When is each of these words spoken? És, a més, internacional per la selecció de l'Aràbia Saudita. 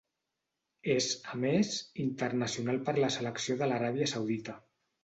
És, 0.93 1.09
a 1.35 1.37
més, 1.43 1.75
internacional 2.07 2.83
per 2.89 2.99
la 3.05 3.13
selecció 3.21 3.63
de 3.63 3.71
l'Aràbia 3.71 4.15
Saudita. 4.17 4.63